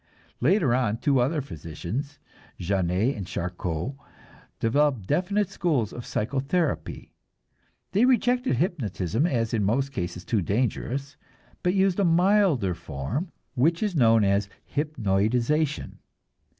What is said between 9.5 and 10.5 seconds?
in most cases too